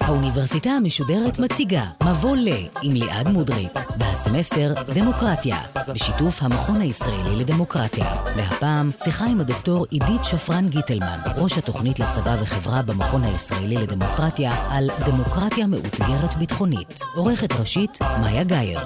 [0.00, 2.48] האוניברסיטה המשודרת מציגה מבוא ל
[2.82, 5.56] עם ליעד מודריק והסמסטר דמוקרטיה
[5.88, 8.14] בשיתוף המכון הישראלי לדמוקרטיה.
[8.36, 14.90] והפעם שיחה עם הדוקטור עידית שפרן גיטלמן ראש התוכנית לצבא וחברה במכון הישראלי לדמוקרטיה על
[15.06, 17.00] דמוקרטיה מאותגרת ביטחונית.
[17.14, 18.80] עורכת ראשית מאיה גאייר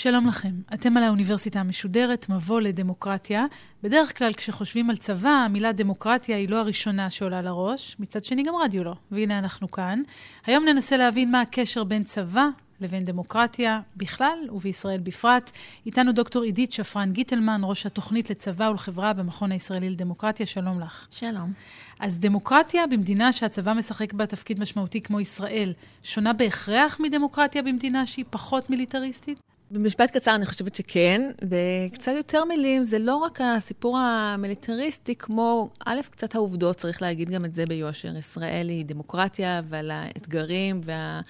[0.00, 3.44] שלום לכם, אתם על האוניברסיטה המשודרת, מבוא לדמוקרטיה.
[3.82, 8.54] בדרך כלל כשחושבים על צבא, המילה דמוקרטיה היא לא הראשונה שעולה לראש, מצד שני גם
[8.56, 10.02] רדיו לא, והנה אנחנו כאן.
[10.46, 12.46] היום ננסה להבין מה הקשר בין צבא
[12.80, 15.50] לבין דמוקרטיה בכלל ובישראל בפרט.
[15.86, 21.06] איתנו דוקטור עידית שפרן גיטלמן, ראש התוכנית לצבא ולחברה במכון הישראלי לדמוקרטיה, שלום לך.
[21.10, 21.52] שלום.
[22.00, 28.24] אז דמוקרטיה במדינה שהצבא משחק בה תפקיד משמעותי כמו ישראל, שונה בהכרח מדמוקרטיה במדינה שהיא
[28.30, 29.47] פחות מיליטריסטית?
[29.70, 36.00] במשפט קצר אני חושבת שכן, וקצת יותר מילים, זה לא רק הסיפור המיליטריסטי, כמו, א',
[36.10, 38.16] קצת העובדות, צריך להגיד גם את זה ביושר.
[38.16, 41.20] ישראל היא דמוקרטיה, אבל האתגרים וה...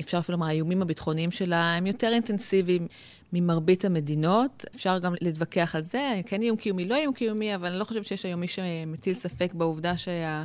[0.00, 2.86] אפילו לומר, האיומים הביטחוניים שלה הם יותר אינטנסיביים
[3.32, 4.64] ממרבית המדינות.
[4.74, 8.04] אפשר גם להתווכח על זה, כן איום קיומי, לא איום קיומי, אבל אני לא חושבת
[8.04, 10.44] שיש היום מי שמטיל ספק בעובדה שה...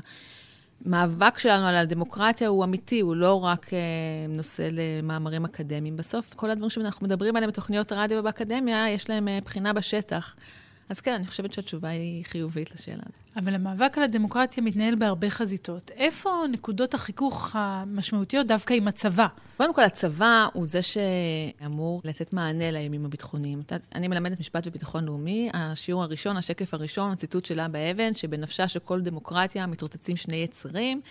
[0.85, 3.79] המאבק שלנו על הדמוקרטיה הוא אמיתי, הוא לא רק אה,
[4.29, 5.97] נושא למאמרים אקדמיים.
[5.97, 10.35] בסוף, כל הדברים שאנחנו מדברים עליהם בתוכניות רדיו ובאקדמיה, יש להם אה, בחינה בשטח.
[10.89, 13.24] אז כן, אני חושבת שהתשובה היא חיובית לשאלה הזאת.
[13.38, 15.91] אבל המאבק על הדמוקרטיה מתנהל בהרבה חזיתות.
[15.95, 19.27] איפה נקודות החיכוך המשמעותיות דווקא עם הצבא?
[19.58, 23.64] קודם כל, הצבא הוא זה שאמור לתת מענה לאיומים הביטחוניים.
[23.95, 29.02] אני מלמדת משפט וביטחון לאומי, השיעור הראשון, השקף הראשון, הציטוט שלה באבן, שבנפשה של כל
[29.02, 31.02] דמוקרטיה מתרוצצים שני יצרים.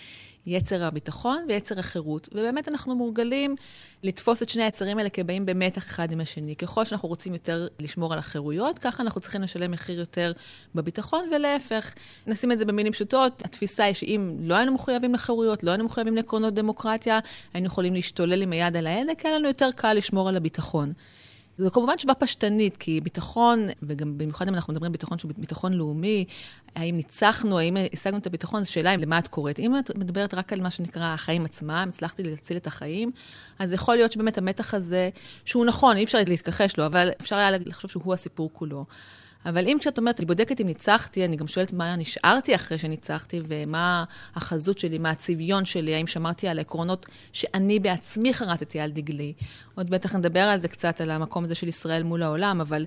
[0.47, 2.29] יצר הביטחון ויצר החירות.
[2.33, 3.57] ובאמת אנחנו מורגלים
[4.03, 6.57] לתפוס את שני היצרים האלה כבאים במתח אחד עם השני.
[6.57, 10.33] ככל שאנחנו רוצים יותר לשמור על החירויות, ככה אנחנו צריכים לשלם מחיר יותר
[10.75, 11.95] בביטחון, ולהפך.
[12.27, 16.17] נשים את זה במילים פשוטות, התפיסה היא שאם לא היינו מחויבים לחירויות, לא היינו מחויבים
[16.17, 17.19] לעקרונות דמוקרטיה,
[17.55, 20.93] היינו יכולים להשתולל עם היד על ההדק, היה לנו יותר קל לשמור על הביטחון.
[21.59, 25.73] זו כמובן תשובה פשטנית, כי ביטחון, וגם במיוחד אם אנחנו מדברים על ביטחון שהוא ביטחון
[25.73, 26.25] לאומי,
[26.77, 29.59] האם ניצחנו, האם השגנו את הביטחון, זו שאלה למה את קוראת.
[29.59, 33.11] אם את מדברת רק על מה שנקרא החיים עצמם, הצלחתי להציל את החיים,
[33.59, 35.11] אז יכול להיות שבאמת המתח הזה,
[35.45, 38.85] שהוא נכון, אי אפשר להתכחש לו, אבל אפשר היה לחשוב שהוא הסיפור כולו.
[39.47, 43.41] אבל אם כשאת אומרת, אני בודקת אם ניצחתי, אני גם שואלת מה נשארתי אחרי שניצחתי,
[43.49, 49.33] ומה החזות שלי, מה הצביון שלי, האם שמרתי על העקרונות שאני בעצמי חרטתי על דגלי.
[49.75, 52.87] עוד בטח נדבר על זה קצת, על המקום הזה של ישראל מול העולם, אבל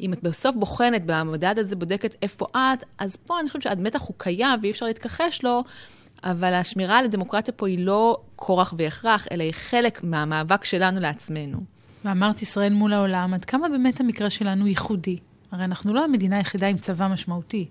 [0.00, 4.14] אם את בסוף בוחנת, במדד הזה בודקת איפה את, אז פה אני חושבת שהמתח הוא
[4.16, 5.64] קיים ואי אפשר להתכחש לו.
[6.24, 11.58] אבל השמירה על הדמוקרטיה פה היא לא כורח והכרח, אלא היא חלק מהמאבק שלנו לעצמנו.
[12.04, 15.18] ואמרת ישראל מול העולם, עד כמה באמת המקרה שלנו ייחודי?
[15.50, 17.68] הרי אנחנו לא המדינה היחידה עם צבא משמעותי.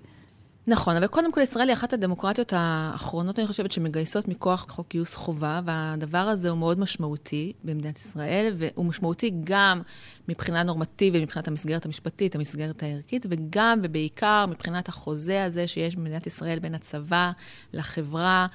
[0.70, 5.16] נכון, אבל קודם כל ישראל היא אחת הדמוקרטיות האחרונות, אני חושבת, שמגייסות מכוח חוק גיוס
[5.16, 9.82] חובה, והדבר הזה הוא מאוד משמעותי במדינת ישראל, והוא משמעותי גם
[10.28, 16.59] מבחינה נורמטיבית, מבחינת המסגרת המשפטית, המסגרת הערכית, וגם ובעיקר מבחינת החוזה הזה שיש במדינת ישראל
[16.59, 17.32] בין הצבא
[17.74, 18.48] לחברה,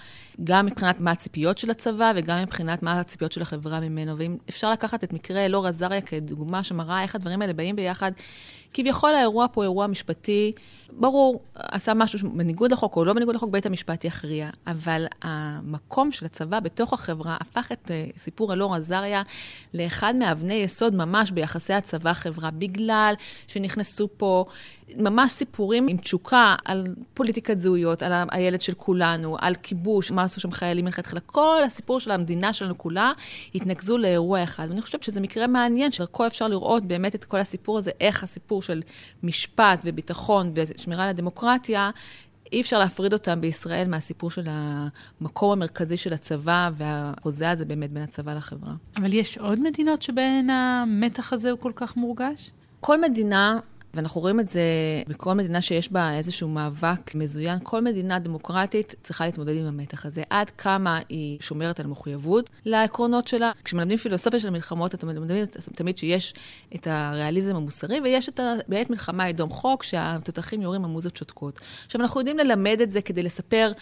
[0.44, 4.18] גם מבחינת מה הציפיות של הצבא, וגם מבחינת מה הציפיות של החברה ממנו.
[4.18, 8.12] ואם אפשר לקחת את מקרה אלאור עזריה כדוגמה שמראה איך הדברים האלה באים ביחד,
[8.74, 10.52] כביכול האירוע פה אירוע משפטי,
[10.92, 14.50] ברור, עשה משהו בניגוד לחוק או לא בניגוד לחוק, בית המשפט יכריע.
[14.66, 19.22] אבל המקום של הצבא בתוך החברה הפך את uh, סיפור אלאור עזריה
[19.74, 23.14] לאחד מאבני יסוד ממש ביחסי הצבא-חברה, בגלל
[23.46, 24.44] שנכנסו פה
[24.96, 30.40] ממש סיפורים עם תשוקה על פוליטיקת זהויות, על הילד של כולנו, על כיבוש, מה עשו
[30.40, 31.20] שם חיילים מלכתחילה.
[31.20, 33.12] כל הסיפור של המדינה שלנו כולה
[33.54, 34.66] התנקזו לאירוע אחד.
[34.68, 38.61] ואני חושבת שזה מקרה מעניין, שדרכו אפשר לראות באמת את כל הסיפור הזה, איך הסיפור
[38.62, 38.82] של
[39.22, 41.90] משפט וביטחון ושמירה על הדמוקרטיה,
[42.52, 48.02] אי אפשר להפריד אותם בישראל מהסיפור של המקור המרכזי של הצבא והחוזה הזה באמת בין
[48.02, 48.72] הצבא לחברה.
[48.96, 52.50] אבל יש עוד מדינות שבהן המתח הזה הוא כל כך מורגש?
[52.80, 53.58] כל מדינה
[53.94, 54.62] ואנחנו רואים את זה
[55.08, 57.58] בכל מדינה שיש בה איזשהו מאבק מזוין.
[57.62, 60.22] כל מדינה דמוקרטית צריכה להתמודד עם המתח הזה.
[60.30, 63.52] עד כמה היא שומרת על מחויבות לעקרונות שלה.
[63.64, 66.34] כשמלמדים פילוסופיה של מלחמות, אתם מלמדים תמיד שיש
[66.74, 68.52] את הריאליזם המוסרי, ויש את ה...
[68.68, 71.60] בעת מלחמה ידום חוק, שהתותחים יורים המוזות שותקות.
[71.86, 73.72] עכשיו, אנחנו יודעים ללמד את זה כדי לספר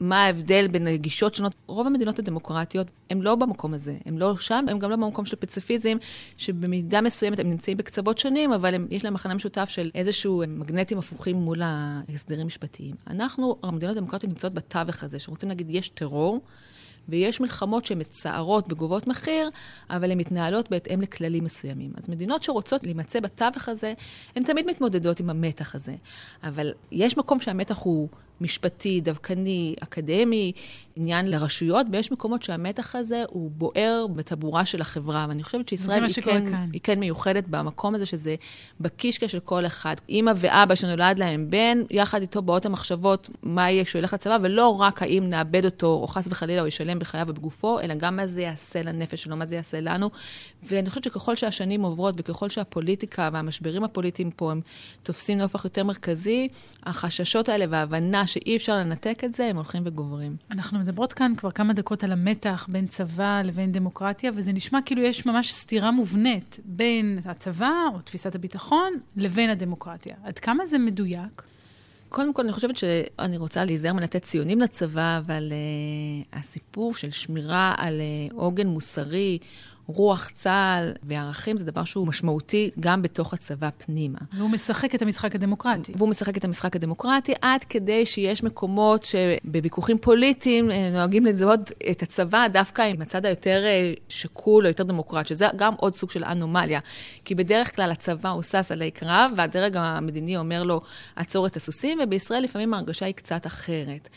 [0.00, 1.54] מה ההבדל בין גישות שונות.
[1.66, 5.36] רוב המדינות הדמוקרטיות הן לא במקום הזה, הן לא שם, הן גם לא במקום של
[5.36, 5.96] פציפיזם,
[6.38, 10.98] שבמידה מסוימת הם נמצאים בקצוות שונים, אבל הם, יש להם מחנה משותף של איזשהו מגנטים
[10.98, 12.94] הפוכים מול ההסדרים משפטיים.
[13.06, 16.40] אנחנו, המדינות הדמוקרטיות נמצאות בתווך הזה, שרוצים להגיד, יש טרור,
[17.08, 19.50] ויש מלחמות שהן מצערות וגובות מחיר,
[19.90, 21.92] אבל הן מתנהלות בהתאם לכללים מסוימים.
[21.96, 23.92] אז מדינות שרוצות להימצא בתווך הזה,
[24.36, 25.94] הן תמיד מתמודדות עם המתח הזה.
[26.42, 28.08] אבל יש מקום שהמתח הוא...
[28.40, 30.52] משפטי, דווקני, אקדמי,
[30.96, 36.14] עניין לרשויות, ויש מקומות שהמתח הזה הוא בוער בטבורה של החברה, ואני חושבת שישראל היא
[36.22, 38.34] כן, היא כן מיוחדת במקום הזה, שזה
[38.80, 39.94] בקישקע של כל אחד.
[40.08, 44.80] אימא ואבא שנולד להם בן, יחד איתו באות המחשבות מה יהיה כשהוא ילך לצבא, ולא
[44.80, 48.42] רק האם נאבד אותו, או חס וחלילה הוא ישלם בחייו ובגופו, אלא גם מה זה
[48.42, 50.10] יעשה לנפש שלו, מה זה יעשה לנו.
[50.62, 54.60] ואני חושבת שככל שהשנים עוברות, וככל שהפוליטיקה והמשברים הפוליטיים פה הם
[55.02, 56.48] תופסים נופח יותר מרכזי,
[56.82, 60.36] החששות האלה וההבנה שאי אפשר לנתק את זה, הם הולכים וגוברים.
[60.50, 65.02] אנחנו מדברות כאן כבר כמה דקות על המתח בין צבא לבין דמוקרטיה, וזה נשמע כאילו
[65.02, 70.16] יש ממש סתירה מובנית בין הצבא, או תפיסת הביטחון, לבין הדמוקרטיה.
[70.24, 71.42] עד כמה זה מדויק?
[72.08, 77.74] קודם כל, אני חושבת שאני רוצה להיזהר מלתת ציונים לצבא, אבל uh, הסיפור של שמירה
[77.76, 79.38] על uh, עוגן מוסרי,
[79.86, 84.18] רוח צה"ל וערכים זה דבר שהוא משמעותי גם בתוך הצבא פנימה.
[84.36, 85.92] והוא משחק את המשחק הדמוקרטי.
[85.96, 92.02] והוא משחק את המשחק הדמוקרטי עד כדי שיש מקומות שבוויכוחים פוליטיים אה, נוהגים לזהות את
[92.02, 96.24] הצבא דווקא עם הצד היותר אה, שקול או יותר דמוקרט, שזה גם עוד סוג של
[96.24, 96.80] אנומליה.
[97.24, 100.80] כי בדרך כלל הצבא הוא שש עלי קרב, והדרג המדיני אומר לו,
[101.16, 104.08] עצור את הסוסים, ובישראל לפעמים ההרגשה היא קצת אחרת.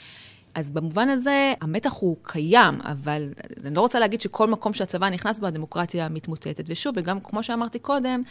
[0.56, 3.30] אז במובן הזה, המתח הוא קיים, אבל
[3.66, 6.64] אני לא רוצה להגיד שכל מקום שהצבא נכנס בו, הדמוקרטיה מתמוטטת.
[6.68, 8.22] ושוב, וגם כמו שאמרתי קודם,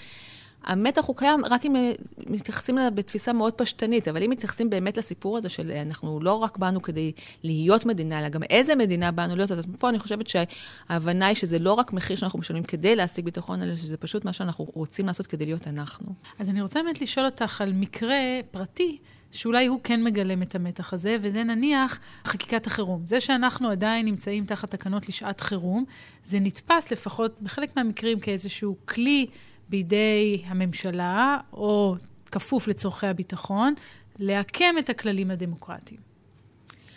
[0.64, 1.92] המתח הוא קיים רק אם
[2.26, 6.58] מתייחסים אליו בתפיסה מאוד פשטנית, אבל אם מתייחסים באמת לסיפור הזה של אנחנו לא רק
[6.58, 7.12] באנו כדי
[7.42, 11.58] להיות מדינה, אלא גם איזה מדינה באנו להיות, אז פה אני חושבת שההבנה היא שזה
[11.58, 15.26] לא רק מחיר שאנחנו משלמים כדי להשיג ביטחון, אלא שזה פשוט מה שאנחנו רוצים לעשות
[15.26, 16.12] כדי להיות אנחנו.
[16.38, 18.16] אז אני רוצה באמת לשאול אותך על מקרה
[18.50, 18.98] פרטי.
[19.32, 23.06] שאולי הוא כן מגלם את המתח הזה, וזה נניח חקיקת החירום.
[23.06, 25.84] זה שאנחנו עדיין נמצאים תחת תקנות לשעת חירום,
[26.24, 29.26] זה נתפס לפחות בחלק מהמקרים כאיזשהו כלי
[29.68, 31.96] בידי הממשלה, או
[32.30, 33.74] כפוף לצורכי הביטחון,
[34.18, 36.00] לעקם את הכללים הדמוקרטיים.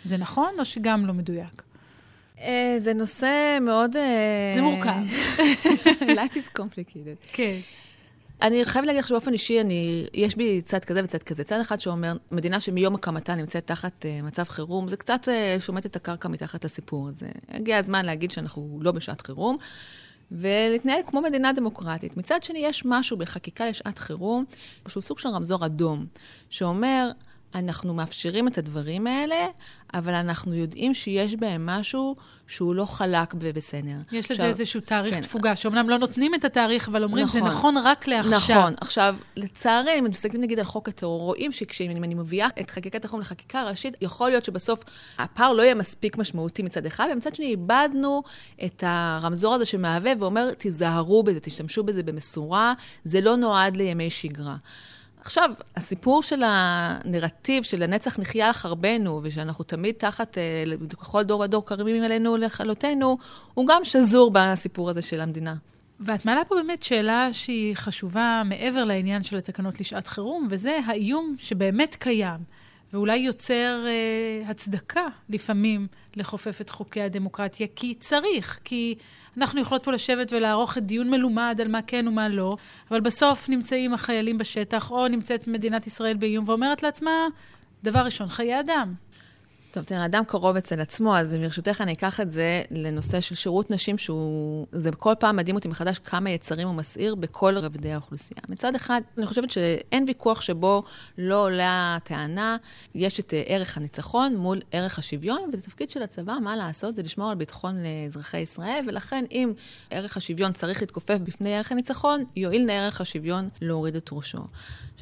[0.04, 1.62] זה נכון או שגם לא מדויק?
[2.40, 3.96] אה, זה נושא מאוד...
[3.96, 5.02] אה, זה מורכב.
[6.18, 7.32] Life is complicated.
[7.32, 7.58] כן.
[8.42, 11.44] אני חייבת להגיד לך שבאופן אישי, אני, יש בי צד כזה וצד כזה.
[11.44, 15.86] צד אחד שאומר, מדינה שמיום הקמתה נמצאת תחת uh, מצב חירום, זה קצת uh, שומט
[15.86, 17.28] את הקרקע מתחת לסיפור הזה.
[17.48, 19.56] הגיע הזמן להגיד שאנחנו לא בשעת חירום,
[20.32, 22.16] ולהתנהל כמו מדינה דמוקרטית.
[22.16, 24.44] מצד שני, יש משהו בחקיקה לשעת חירום,
[24.88, 26.06] שהוא סוג של רמזור אדום,
[26.50, 27.10] שאומר,
[27.54, 29.46] אנחנו מאפשרים את הדברים האלה,
[29.94, 32.16] אבל אנחנו יודעים שיש בהם משהו
[32.46, 33.98] שהוא לא חלק ובסדר.
[34.12, 35.20] יש לזה איזשהו תאריך כן.
[35.20, 38.58] תפוגה, שאומנם לא נותנים את התאריך, אבל אומרים, נכון, זה נכון רק לעכשיו.
[38.58, 38.74] נכון.
[38.80, 43.64] עכשיו, לצערי, אם מסתכלים נגיד על חוק הטרור, רואים שכשאני מביאה את חקיקת החום לחקיקה
[43.64, 44.84] ראשית, יכול להיות שבסוף
[45.18, 48.22] הפער לא יהיה מספיק משמעותי מצד אחד, ומצד שני איבדנו
[48.64, 52.72] את הרמזור הזה שמהווה ואומר, תיזהרו בזה, תשתמשו בזה במשורה,
[53.04, 54.56] זה לא נועד לימי שגרה.
[55.24, 60.64] עכשיו, הסיפור של הנרטיב של הנצח נחיה על חרבנו, ושאנחנו תמיד תחת, אה,
[60.96, 63.18] כל דור ודור קריבים אלינו לכלותנו,
[63.54, 65.54] הוא גם שזור בסיפור הזה של המדינה.
[66.00, 71.34] ואת מעלה פה באמת שאלה שהיא חשובה מעבר לעניין של התקנות לשעת חירום, וזה האיום
[71.38, 72.40] שבאמת קיים,
[72.92, 75.86] ואולי יוצר אה, הצדקה לפעמים
[76.16, 78.94] לכופף את חוקי הדמוקרטיה, כי צריך, כי
[79.36, 82.56] אנחנו יכולות פה לשבת ולערוך את דיון מלומד על מה כן ומה לא,
[82.90, 87.26] אבל בסוף נמצאים החיילים בשטח, או נמצאת מדינת ישראל באיום ואומרת לעצמה,
[87.82, 88.94] דבר ראשון, חיי אדם.
[89.72, 93.70] טוב, תראה, אדם קרוב אצל עצמו, אז ברשותך אני אקח את זה לנושא של שירות
[93.70, 94.66] נשים, שהוא...
[94.72, 98.40] זה כל פעם מדהים אותי מחדש כמה יצרים הוא מסעיר בכל רבדי האוכלוסייה.
[98.48, 100.82] מצד אחד, אני חושבת שאין ויכוח שבו
[101.18, 102.56] לא עולה הטענה,
[102.94, 106.96] יש את אה, ערך הניצחון מול ערך השוויון, וזה תפקיד של הצבא, מה לעשות?
[106.96, 109.52] זה לשמור על ביטחון לאזרחי ישראל, ולכן אם
[109.90, 114.42] ערך השוויון צריך להתכופף בפני ערך הניצחון, יועיל לערך השוויון להוריד את ראשו.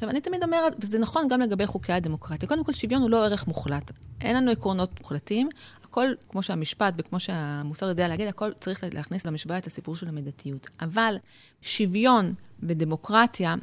[0.01, 3.25] עכשיו, אני תמיד אומרת, וזה נכון גם לגבי חוקי הדמוקרטיה, קודם כל, שוויון הוא לא
[3.25, 3.91] ערך מוחלט.
[4.21, 5.49] אין לנו עקרונות מוחלטים.
[5.83, 10.69] הכל, כמו שהמשפט וכמו שהמוסר יודע להגיד, הכל צריך להכניס למשוואה את הסיפור של המידתיות.
[10.81, 11.15] אבל
[11.61, 13.55] שוויון ודמוקרטיה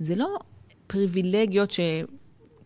[0.00, 0.38] זה לא
[0.86, 1.80] פריבילגיות ש...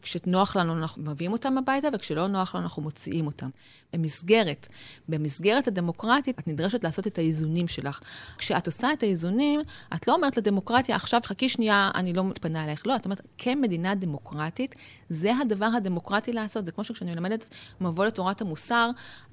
[0.09, 3.49] כשנוח לנו אנחנו מביאים אותם הביתה, וכשלא נוח לנו אנחנו מוציאים אותם.
[3.93, 4.67] במסגרת,
[5.09, 8.01] במסגרת הדמוקרטית, את נדרשת לעשות את האיזונים שלך.
[8.39, 9.61] כשאת עושה את האיזונים,
[9.95, 12.87] את לא אומרת לדמוקרטיה, עכשיו חכי שנייה, אני לא מתפנה עלייך.
[12.87, 14.75] לא, את אומרת, כמדינה דמוקרטית,
[15.09, 16.65] זה הדבר הדמוקרטי לעשות.
[16.65, 18.91] זה כמו שכשאני מלמדת מבוא לתורת המוסר,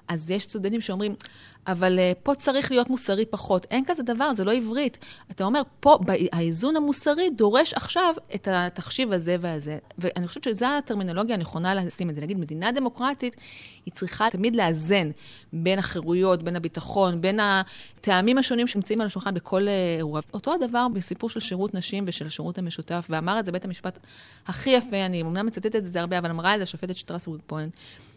[0.07, 1.15] אז יש סטודנטים שאומרים,
[1.67, 3.65] אבל uh, פה צריך להיות מוסרי פחות.
[3.71, 4.97] אין כזה דבר, זה לא עברית.
[5.31, 5.97] אתה אומר, פה,
[6.31, 9.77] האיזון המוסרי דורש עכשיו את התחשיב הזה והזה.
[9.97, 12.21] ואני חושבת שזו הטרמינולוגיה הנכונה לשים את זה.
[12.21, 13.35] נגיד, מדינה דמוקרטית,
[13.85, 15.09] היא צריכה תמיד לאזן
[15.53, 20.21] בין החירויות, בין הביטחון, בין הטעמים השונים שנמצאים על השולחן בכל אה, אירוע.
[20.33, 24.07] אותו הדבר בסיפור של שירות נשים ושל השירות המשותף, ואמר את זה בית המשפט
[24.47, 27.73] הכי יפה, אני אמנם מצטטת את זה הרבה, אבל אמרה את זה השופטת שטרסבורג פוינט.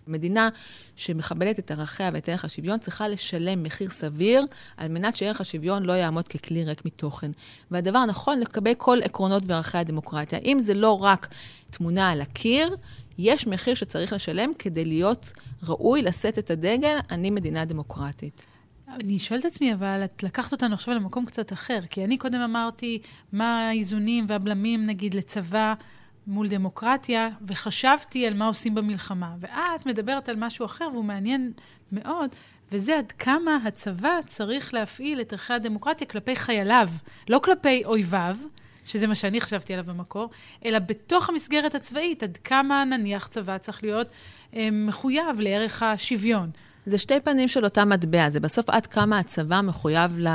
[0.08, 0.48] מדינה
[0.96, 4.44] שמכבדת את ערכיה ואת ערך השוויון צריכה לשלם מחיר סביר
[4.76, 7.30] על מנת שערך השוויון לא יעמוד ככלי ריק מתוכן.
[7.70, 10.38] והדבר הנכון לגבי כל עקרונות וערכי הדמוקרטיה.
[10.38, 11.28] אם זה לא רק
[11.70, 12.76] תמונה על הקיר,
[13.18, 18.46] יש מחיר שצריך לשלם כדי להיות ראוי לשאת את הדגל, אני מדינה דמוקרטית.
[18.88, 22.40] אני שואלת את עצמי, אבל את לקחת אותנו עכשיו למקום קצת אחר, כי אני קודם
[22.40, 22.98] אמרתי
[23.32, 25.74] מה האיזונים והבלמים, נגיד, לצבא
[26.28, 29.34] מול דמוקרטיה, וחשבתי על מה עושים במלחמה.
[29.40, 31.52] ואת מדברת על משהו אחר, והוא מעניין
[31.92, 32.30] מאוד,
[32.72, 36.88] וזה עד כמה הצבא צריך להפעיל את ערכי הדמוקרטיה כלפי חייליו,
[37.28, 38.36] לא כלפי אויביו,
[38.84, 40.30] שזה מה שאני חשבתי עליו במקור,
[40.64, 44.08] אלא בתוך המסגרת הצבאית, עד כמה נניח צבא צריך להיות
[44.54, 46.50] אה, מחויב לערך השוויון.
[46.88, 50.28] זה שתי פנים של אותה מטבע, זה בסוף עד כמה הצבא מחויב ל...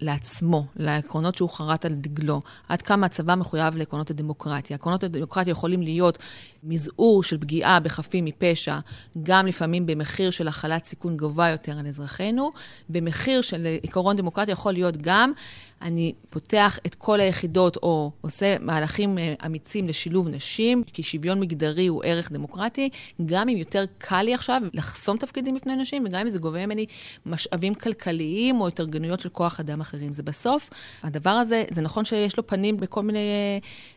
[0.00, 4.76] לעצמו, לעקרונות שהוא חרט על דגלו, עד כמה הצבא מחויב לעקרונות הדמוקרטיה.
[4.76, 6.18] עקרונות הדמוקרטיה יכולים להיות
[6.64, 8.78] מזעור של פגיעה בחפים מפשע,
[9.22, 12.50] גם לפעמים במחיר של הכלת סיכון גבוה יותר על אזרחינו,
[12.88, 15.32] במחיר של עקרון דמוקרטיה יכול להיות גם,
[15.82, 21.86] אני פותח את כל היחידות או עושה מהלכים אה, אמיצים לשילוב נשים, כי שוויון מגדרי
[21.86, 22.88] הוא ערך דמוקרטי,
[23.26, 26.86] גם אם יותר קל לי עכשיו לחסום תפקידים בפני נשים, וגם אם זה גובה ממני
[27.26, 30.12] משאבים כלכליים או התארגנויות של כוח אדם אחרים.
[30.12, 30.70] זה בסוף,
[31.02, 33.28] הדבר הזה, זה נכון שיש לו פנים בכל מיני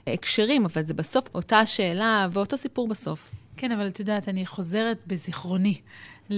[0.08, 3.32] אה, הקשרים, אבל זה בסוף אותה שאלה ואותו סיפור בסוף.
[3.58, 5.76] כן, אבל את יודעת, אני חוזרת בזיכרוני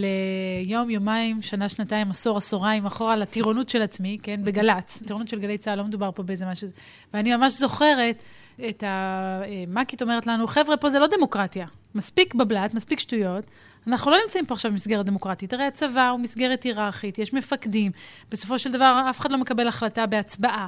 [0.01, 5.03] ליום, יומיים, שנה, שנתיים, עשור, עשוריים אחורה, לטירונות של עצמי, כן, בגל"צ.
[5.07, 6.67] טירונות של גלי צה"ל, לא מדובר פה באיזה משהו.
[7.13, 8.23] ואני ממש זוכרת
[8.69, 11.65] את המ"כית אה, אומרת לנו, חבר'ה, פה זה לא דמוקרטיה.
[11.95, 13.45] מספיק בבל"ת, מספיק שטויות.
[13.87, 15.53] אנחנו לא נמצאים פה עכשיו במסגרת דמוקרטית.
[15.53, 17.91] הרי הצבא הוא מסגרת היררכית, יש מפקדים.
[18.31, 20.67] בסופו של דבר, אף אחד לא מקבל החלטה בהצבעה.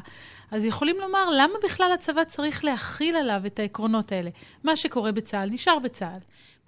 [0.52, 4.30] אז יכולים לומר, למה בכלל הצבא צריך להכיל עליו את העקרונות האלה?
[4.64, 6.20] מה שקורה בצה"ל נשאר בצה"ל.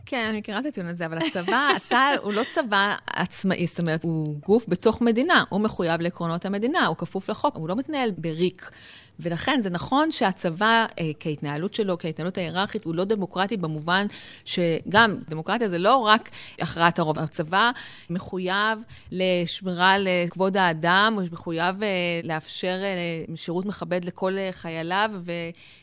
[0.10, 4.04] כן, אני מכירה את הטיעון הזה, אבל הצבא, צה"ל הוא לא צבא עצמאי, זאת אומרת,
[4.04, 8.72] הוא גוף בתוך מדינה, הוא מחויב לעקרונות המדינה, הוא כפוף לחוק, הוא לא מתנהל בריק.
[9.20, 14.06] ולכן זה נכון שהצבא, אה, כהתנהלות שלו, כהתנהלות ההיררכית, הוא לא דמוקרטי במובן
[14.46, 17.72] שגם, דמוקרטיה זה לא רק הכרעת הרוב, הצבא
[18.10, 18.80] מחויב
[19.12, 21.90] לשמירה על כבוד האדם, הוא מחויב אה,
[22.24, 25.32] לאפשר אה, שירות מכבד לכל אה, חייליו ו,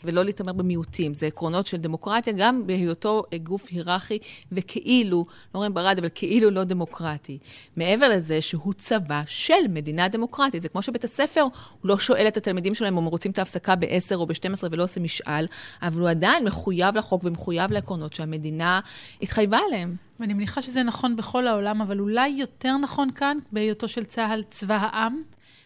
[0.05, 1.15] ולא להתעמר במיעוטים.
[1.15, 4.19] זה עקרונות של דמוקרטיה, גם בהיותו אה, גוף היררכי
[4.53, 5.25] וכאילו,
[5.55, 7.39] לא רואים ברד, אבל כאילו לא דמוקרטי.
[7.77, 10.63] מעבר לזה שהוא צבא של מדינה דמוקרטית.
[10.63, 11.51] זה כמו שבית הספר, הוא
[11.85, 13.26] לא שואל את התלמידים שלהם אם הם רוצים...
[13.27, 15.47] עושים את ההפסקה ב-10 או ב-12 ולא עושים משאל,
[15.83, 18.81] אבל הוא עדיין מחויב לחוק ומחויב לעקרונות שהמדינה
[19.23, 19.97] התחייבה עליהם.
[20.21, 24.75] ואני מניחה שזה נכון בכל העולם, אבל אולי יותר נכון כאן, בהיותו של צה"ל צבא
[24.75, 25.23] העם?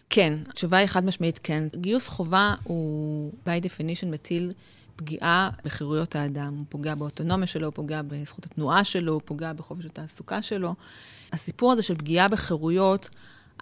[0.09, 1.67] כן, התשובה היא חד משמעית כן.
[1.75, 4.53] גיוס חובה הוא, by definition, מטיל
[4.95, 6.55] פגיעה בחירויות האדם.
[6.57, 10.75] הוא פוגע באוטונומיה שלו, הוא פוגע בזכות התנועה שלו, הוא פוגע בחופש התעסוקה שלו.
[11.33, 13.09] הסיפור הזה של פגיעה בחירויות,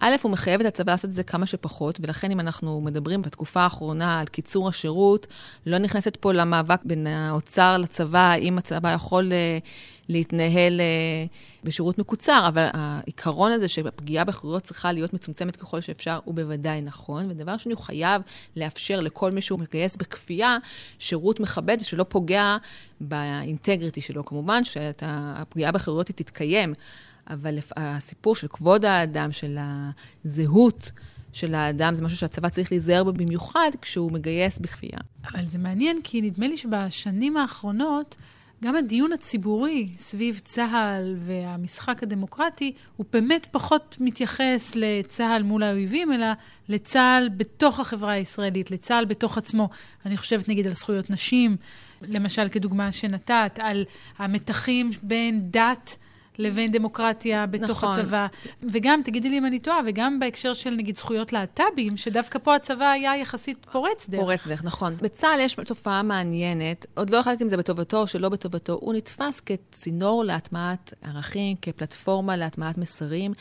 [0.02, 3.62] א', הוא מחייב את הצבא לעשות את זה כמה שפחות, ולכן אם אנחנו מדברים בתקופה
[3.62, 5.28] האחרונה על קיצור השירות,
[5.66, 9.66] לא נכנסת פה למאבק בין האוצר לצבא, האם הצבא יכול uh,
[10.10, 16.36] להתנהל uh, בשירות מקוצר, אבל העיקרון הזה שהפגיעה בחירויות צריכה להיות מצומצמת ככל שאפשר, הוא
[16.36, 17.32] בוודאי נכון.
[17.32, 18.22] ודבר שני, הוא חייב
[18.56, 20.58] לאפשר לכל מי שהוא מגייס בכפייה
[21.00, 22.58] שירות מכבד שלא פוגע
[23.02, 24.26] באינטגריטי שלו.
[24.26, 26.74] כמובן שהפגיעה בחירויות היא תתקיים.
[27.30, 29.58] אבל הסיפור של כבוד האדם, של
[30.26, 30.92] הזהות
[31.34, 35.00] של האדם, זה משהו שהצבא צריך להיזהר בו במיוחד כשהוא מגייס בכפייה.
[35.32, 38.18] אבל זה מעניין, כי נדמה לי שבשנים האחרונות,
[38.64, 46.28] גם הדיון הציבורי סביב צה"ל והמשחק הדמוקרטי, הוא באמת פחות מתייחס לצה"ל מול האויבים, אלא
[46.70, 49.70] לצה"ל בתוך החברה הישראלית, לצה"ל בתוך עצמו.
[50.06, 51.58] אני חושבת נגיד על זכויות נשים,
[52.02, 53.86] למשל כדוגמה שנתת, על
[54.18, 55.98] המתחים בין דת,
[56.40, 58.00] לבין דמוקרטיה בתוך נכון.
[58.00, 58.28] הצבא.
[58.64, 62.86] וגם, תגידי לי אם אני טועה, וגם בהקשר של נגיד זכויות להט"בים, שדווקא פה הצבא
[62.86, 64.22] היה יחסית פורץ דרך.
[64.22, 64.96] פורץ דרך, נכון.
[65.02, 69.40] בצה"ל יש תופעה מעניינת, עוד לא החלטתי אם זה בטובתו או שלא בטובתו, הוא נתפס
[69.40, 73.32] כצינור להטמעת ערכים, כפלטפורמה להטמעת מסרים.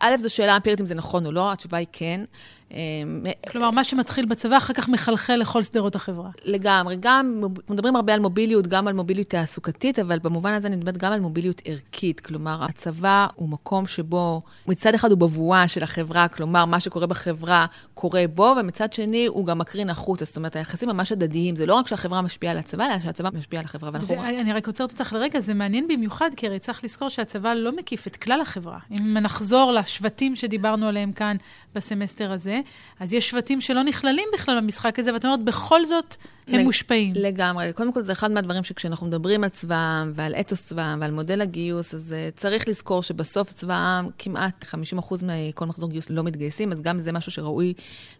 [0.00, 2.24] א', זו שאלה אמפירית אם זה נכון או לא, התשובה היא כן.
[2.70, 6.30] אמ, כלומר, מה שמתחיל בצבא, אחר כך מחלחל לכל שדרות החברה.
[6.44, 6.96] לגמרי.
[7.00, 11.12] גם, מדברים הרבה על מוביליות, גם על מוביליות תעסוקתית, אבל במובן הזה אני מדברת גם
[11.12, 12.20] על מוביליות ערכית.
[12.20, 17.06] כלומר, כלומר, הצבא הוא מקום שבו מצד אחד הוא בבואה של החברה, כלומר, מה שקורה
[17.06, 20.24] בחברה קורה בו, ומצד שני הוא גם מקרין החוצה.
[20.24, 21.56] זאת אומרת, היחסים ממש הדדיים.
[21.56, 23.90] זה לא רק שהחברה משפיעה על הצבא, אלא שהצבא משפיע על החברה.
[23.92, 24.14] ואנחנו...
[24.14, 27.76] זה, אני רק עוצרת אותך לרגע, זה מעניין במיוחד, כי הרי צריך לזכור שהצבא לא
[27.76, 28.78] מקיף את כלל החברה.
[28.90, 31.36] אם נחזור לשבטים שדיברנו עליהם כאן
[31.74, 32.60] בסמסטר הזה,
[33.00, 36.16] אז יש שבטים שלא נכללים בכלל במשחק הזה, ואת אומרת, בכל זאת
[36.48, 36.64] הם לג...
[36.64, 37.12] מושפעים.
[37.16, 37.72] לגמרי.
[37.72, 41.10] קודם כל, זה אחד מהדברים שכשאנחנו מדברים על צבא העם ועל אתוס צבא העם ועל
[41.10, 46.22] מודל הגיוס, אז uh, צריך לזכור שבסוף צבא העם, כמעט 50% מכל מחזור גיוס לא
[46.22, 47.74] מתגייסים, אז גם זה משהו שראוי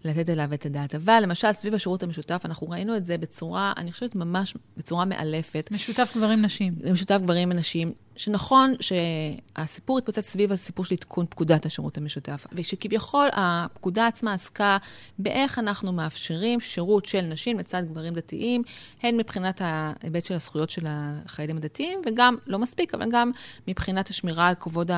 [0.04, 0.94] לתת אליו את הדעת.
[0.94, 5.68] אבל למשל, סביב השירות המשותף, אנחנו ראינו את זה בצורה, אני חושבת, ממש בצורה מאלפת.
[5.70, 6.74] משותף גברים-נשים.
[6.92, 7.88] משותף גברים ונשים.
[8.16, 14.78] שנכון שהסיפור התפוצץ סביב הסיפור של עדכון פקודת השירות המשותף, ושכביכול הפקודה עצמה עסקה
[15.18, 18.62] באיך אנחנו מאפשרים שירות של נשים לצד גברים דתיים,
[19.02, 23.30] הן מבחינת ההיבט של הזכויות של החיילים הדתיים, וגם, לא מספיק, אבל גם
[23.68, 24.90] מבחינת השמירה על כבוד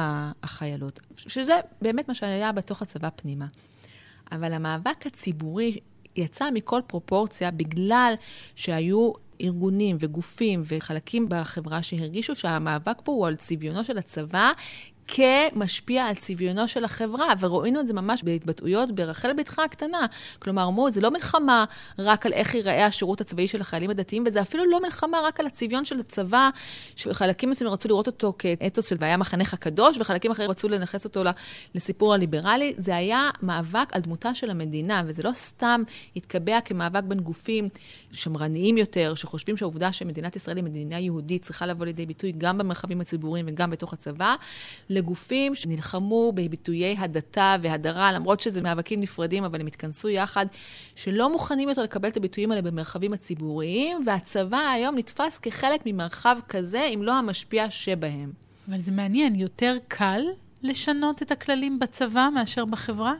[0.43, 1.01] החיילות.
[1.17, 3.47] שזה באמת מה שהיה בתוך הצבא פנימה.
[4.33, 5.79] אבל המאבק הציבורי
[6.17, 8.15] יצא מכל פרופורציה בגלל
[8.55, 14.53] שהיו ארגונים וגופים וחלקים בחברה שהרגישו שהמאבק פה הוא על צביונו של הצבא
[15.09, 20.07] כמשפיע על צביונו של החברה, וראינו את זה ממש בהתבטאויות ברחל בתך הקטנה.
[20.39, 21.65] כלומר, אמרו, זה לא מלחמה
[21.99, 25.47] רק על איך ייראה השירות הצבאי של החיילים הדתיים, וזה אפילו לא מלחמה רק על
[25.47, 26.51] הצביון של הצבא,
[26.97, 31.23] שחלקים מסוימים רצו לראות אותו כאתוס של והיה מחנך הקדוש, וחלקים אחרים רצו לנכס אותו
[31.75, 32.75] לסיפור הליברלי.
[32.77, 35.83] זה היה מאבק על דמותה של המדינה, וזה לא סתם
[36.17, 37.69] התקבע כמאבק בין גופים
[38.13, 43.01] שמרניים יותר, שחושבים שהעובדה שמדינת ישראל היא מדינה יהודית צריכה לבוא לידי ביטוי גם במרחבים
[43.01, 44.35] הציבוריים וגם בתוך הצבא.
[44.95, 50.47] לגופים שנלחמו בביטויי הדתה והדרה, למרות שזה מאבקים נפרדים, אבל הם התכנסו יחד,
[50.97, 56.83] שלא מוכנים יותר לקבל את הביטויים האלה במרחבים הציבוריים, והצבא היום נתפס כחלק ממרחב כזה,
[56.95, 58.33] אם לא המשפיע שבהם.
[58.69, 60.23] אבל זה מעניין, יותר קל
[60.63, 63.15] לשנות את הכללים בצבא מאשר בחברה?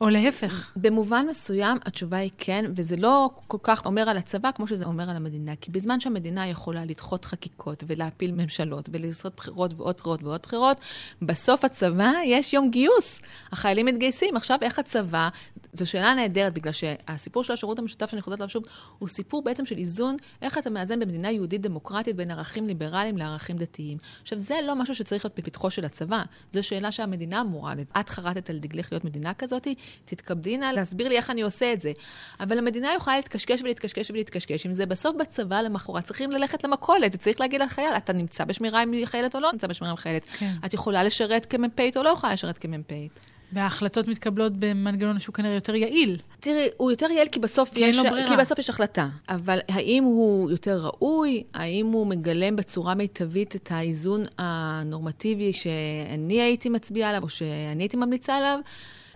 [0.00, 0.72] או להפך.
[0.76, 5.10] במובן מסוים, התשובה היא כן, וזה לא כל כך אומר על הצבא כמו שזה אומר
[5.10, 5.56] על המדינה.
[5.56, 10.76] כי בזמן שהמדינה יכולה לדחות חקיקות ולהפיל ממשלות ולעשות בחירות ועוד בחירות ועוד בחירות,
[11.22, 13.20] בסוף הצבא יש יום גיוס.
[13.52, 14.36] החיילים מתגייסים.
[14.36, 15.28] עכשיו, איך הצבא,
[15.78, 18.64] זו שאלה נהדרת, בגלל שהסיפור של השירות המשותף שאני חוזרת עליו שוב,
[18.98, 23.56] הוא סיפור בעצם של איזון, איך אתה מאזן במדינה יהודית דמוקרטית בין ערכים ליברליים לערכים
[23.56, 23.98] דתיים.
[24.22, 26.22] עכשיו, זה לא משהו שצריך להיות בפתחו של הצבא,
[26.52, 29.68] זו שאלה שהמדינה אמורה, את חרטת על דגלך להיות מדינה כזאת,
[30.04, 31.92] תתכבדי נא להסביר לי איך אני עושה את זה.
[32.40, 34.86] אבל המדינה יכולה להתקשקש ולהתקשקש ולהתקשקש עם זה.
[34.86, 39.40] בסוף בצבא למחרת צריכים ללכת למכולת, וצריך להגיד לחייל, אתה נמצא בשמירה עם חיילת או
[39.40, 40.22] לא נמצא בשמירה עם חיילת.
[40.38, 40.52] כן.
[40.64, 43.35] את יכולה לשרת כמ"פית או לא יכולה לשרת כמ"פית.
[43.52, 46.18] וההחלטות מתקבלות במנגנון שהוא כנראה יותר יעיל.
[46.40, 49.08] תראי, הוא יותר יעיל כי בסוף, כי יש, כי בסוף יש החלטה.
[49.28, 51.42] אבל האם הוא יותר ראוי?
[51.54, 57.96] האם הוא מגלם בצורה מיטבית את האיזון הנורמטיבי שאני הייתי מצביעה עליו, או שאני הייתי
[57.96, 58.58] ממליצה עליו?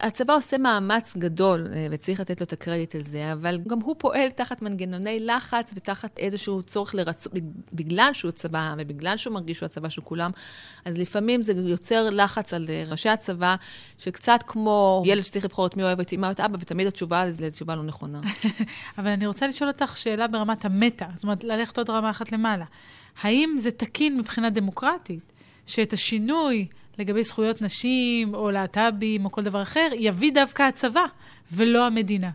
[0.00, 4.30] הצבא עושה מאמץ גדול, אה, וצריך לתת לו את הקרדיט הזה, אבל גם הוא פועל
[4.30, 7.32] תחת מנגנוני לחץ ותחת איזשהו צורך לרצות,
[7.72, 10.30] בגלל שהוא צבא ובגלל שהוא מרגיש שהוא הצבא של כולם,
[10.84, 13.56] אז לפעמים זה יוצר לחץ על אה, ראשי הצבא,
[13.98, 17.50] שקצת כמו ילד שצריך לבחור את מי אוהב את אמא ואת אבא, ותמיד התשובה לזה
[17.50, 18.20] תשובה לא נכונה.
[18.98, 22.64] אבל אני רוצה לשאול אותך שאלה ברמת המטה, זאת אומרת, ללכת עוד רמה אחת למעלה.
[23.22, 25.32] האם זה תקין מבחינה דמוקרטית,
[25.66, 26.66] שאת השינוי
[27.00, 31.04] לגבי זכויות נשים, או להט"בים, או כל דבר אחר, יביא דווקא הצבא,
[31.52, 32.30] ולא המדינה.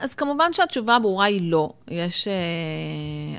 [0.00, 1.70] אז כמובן שהתשובה הברורה היא לא.
[1.88, 2.34] יש אה,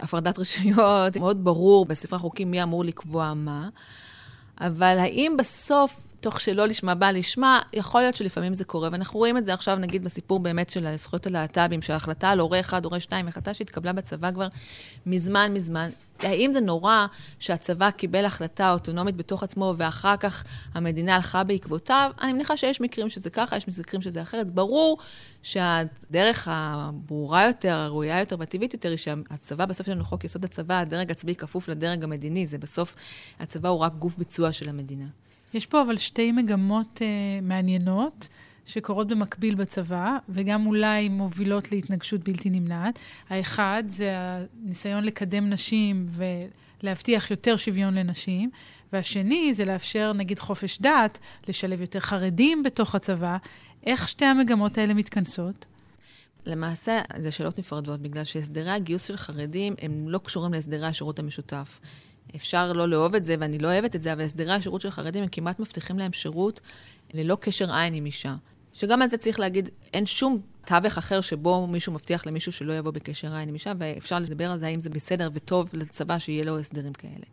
[0.01, 3.69] הפרדת רשויות, מאוד ברור בספר החוקים מי אמור לקבוע מה,
[4.61, 8.89] אבל האם בסוף תוך שלא לשמה בא לשמה, יכול להיות שלפעמים זה קורה.
[8.91, 12.85] ואנחנו רואים את זה עכשיו, נגיד, בסיפור באמת של זכויות הלהט"בים, שההחלטה על הורה אחד,
[12.85, 14.47] הורה שתיים, החלטה שהתקבלה בצבא כבר
[15.05, 15.89] מזמן מזמן.
[16.23, 17.05] האם זה נורא
[17.39, 22.11] שהצבא קיבל החלטה אוטונומית בתוך עצמו, ואחר כך המדינה הלכה בעקבותיו?
[22.21, 24.51] אני מניחה שיש מקרים שזה ככה, יש מקרים שזה אחרת.
[24.51, 24.97] ברור
[25.43, 30.79] שהדרך הברורה יותר, הראויה יותר והטבעית יותר, היא שהצבא, בסוף יש לנו חוק יסוד הצבא,
[30.79, 32.47] הדרג הצבאי כפוף לדרג המדיני.
[32.47, 32.95] זה בסוף,
[33.39, 35.05] הצבא הוא רק גוף ביצוע של המדינה.
[35.53, 37.01] יש פה אבל שתי מגמות uh,
[37.41, 38.29] מעניינות
[38.69, 42.99] שקורות במקביל בצבא, וגם אולי מובילות להתנגשות בלתי נמנעת.
[43.29, 46.07] האחד זה הניסיון לקדם נשים
[46.83, 48.49] ולהבטיח יותר שוויון לנשים,
[48.93, 53.37] והשני זה לאפשר נגיד חופש דת, לשלב יותר חרדים בתוך הצבא.
[53.85, 55.65] איך שתי המגמות האלה מתכנסות?
[56.45, 61.79] למעשה, זה שאלות נפרדות, בגלל שהסדרי הגיוס של חרדים הם לא קשורים להסדרי השירות המשותף.
[62.35, 65.23] אפשר לא לאהוב את זה, ואני לא אוהבת את זה, אבל הסדרי השירות של חרדים
[65.23, 66.61] הם כמעט מבטיחים להם שירות
[67.13, 68.35] ללא קשר עין עם אישה.
[68.73, 72.91] שגם על זה צריך להגיד, אין שום תווך אחר שבו מישהו מבטיח למישהו שלא יבוא
[72.91, 76.59] בקשר עין עם אישה, ואפשר לדבר על זה האם זה בסדר וטוב לצבא שיהיה לו
[76.59, 77.25] הסדרים כאלה.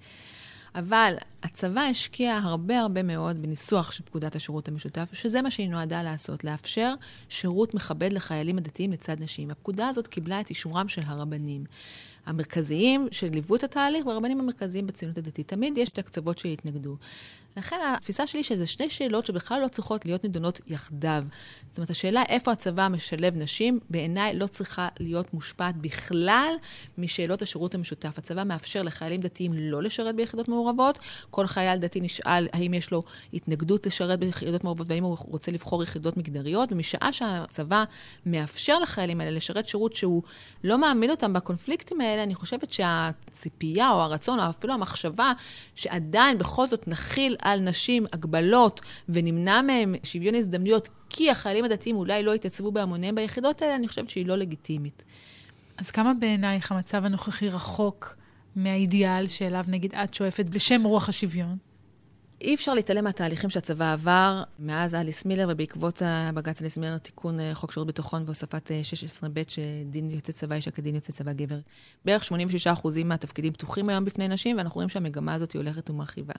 [0.75, 6.03] אבל הצבא השקיע הרבה הרבה מאוד בניסוח של פקודת השירות המשותף, שזה מה שהיא נועדה
[6.03, 6.94] לעשות, לאפשר
[7.29, 9.51] שירות מכבד לחיילים הדתיים לצד נשים.
[9.51, 11.64] הפקודה הזאת קיבלה את אישורם של הרבנים.
[12.27, 15.49] המרכזיים שליוו את התהליך, והרבנים המרכזיים בציונות הדתית.
[15.49, 16.96] תמיד יש את הקצוות שהתנגדו.
[17.57, 21.25] לכן התפיסה שלי שזה שני שאלות שבכלל לא צריכות להיות נדונות יחדיו.
[21.69, 26.55] זאת אומרת, השאלה איפה הצבא משלב נשים, בעיניי לא צריכה להיות מושפעת בכלל
[26.99, 28.19] משאלות השירות המשותף.
[28.19, 30.99] הצבא מאפשר לחיילים דתיים לא לשרת ביחידות מעורבות.
[31.31, 33.03] כל חייל דתי נשאל האם יש לו
[33.35, 37.85] התנגדות לשרת ביחידות מעורבות והאם הוא רוצה לבחור יחידות מגדריות, ומשעה שהצבא
[38.27, 40.23] מאפשר לחיילים האלה לשרת שירות שהוא
[40.64, 45.33] לא מעמיד אותם בקונפליקטים האלה, אני חושבת שהציפייה או הרצון, או אפילו המחשבה,
[45.75, 52.22] שעדיין בכל זאת נכיל על נשים הגבלות ונמנע מהם שוויון הזדמנויות, כי החיילים הדתיים אולי
[52.22, 55.02] לא יתייצבו בהמוניהם ביחידות האלה, אני חושבת שהיא לא לגיטימית.
[55.76, 58.16] אז כמה בעינייך המצב הנוכחי רחוק
[58.56, 61.56] מהאידיאל שאליו נגיד את שואפת בשם רוח השוויון?
[62.40, 67.54] אי אפשר להתעלם מהתהליכים שהצבא עבר מאז אליס מילר, ובעקבות הבג"ץ אליס מילר, תיקון אה,
[67.54, 71.59] חוק שירות ביטחון והוספת 16ב', אה, שדין יוצא צבא אישה כדין יוצא צבא גבר.
[72.04, 76.35] בערך 86% מהתפקידים פתוחים היום בפני נשים, ואנחנו רואים שהמגמה הזאת הולכת ומרחיבה.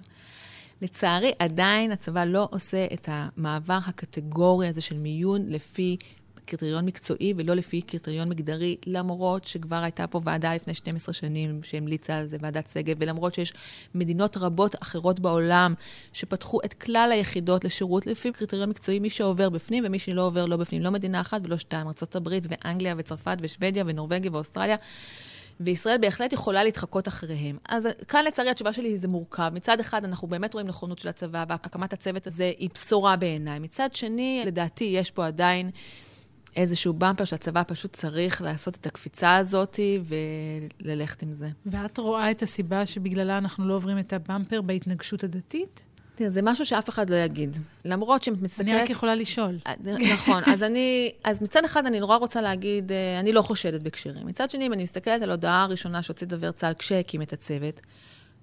[0.81, 5.97] לצערי, עדיין הצבא לא עושה את המעבר הקטגורי הזה של מיון לפי
[6.47, 12.17] קריטריון מקצועי ולא לפי קריטריון מגדרי, למרות שכבר הייתה פה ועדה לפני 12 שנים שהמליצה
[12.17, 13.53] על זה, ועדת שגב, ולמרות שיש
[13.95, 15.73] מדינות רבות אחרות בעולם
[16.13, 20.57] שפתחו את כלל היחידות לשירות לפי קריטריון מקצועי, מי שעובר בפנים ומי שלא עובר לא
[20.57, 20.81] בפנים.
[20.81, 24.75] לא מדינה אחת ולא שתיים, ארה"ב ואנגליה וצרפת ושוודיה ונורבגיה ואוסטרליה.
[25.59, 27.57] וישראל בהחלט יכולה להתחקות אחריהם.
[27.69, 29.51] אז כאן לצערי התשובה שלי זה מורכב.
[29.53, 33.59] מצד אחד, אנחנו באמת רואים נכונות של הצבא, והקמת הצוות הזה היא בשורה בעיניי.
[33.59, 35.69] מצד שני, לדעתי, יש פה עדיין
[36.55, 39.79] איזשהו במפר שהצבא פשוט צריך לעשות את הקפיצה הזאת
[40.83, 41.49] וללכת עם זה.
[41.65, 45.83] ואת רואה את הסיבה שבגללה אנחנו לא עוברים את הבמפר בהתנגשות הדתית?
[46.17, 47.57] תראה, זה משהו שאף אחד לא יגיד.
[47.85, 48.67] למרות שאת מסתכלת...
[48.67, 49.57] אני רק יכולה לשאול.
[49.67, 49.73] אה,
[50.13, 51.11] נכון, אז אני...
[51.23, 54.27] אז מצד אחד, אני נורא רוצה להגיד, אה, אני לא חושדת בקשרים.
[54.27, 57.81] מצד שני, אם אני מסתכלת על ההודעה הראשונה שהוציא דובר צה"ל כשהקים את הצוות,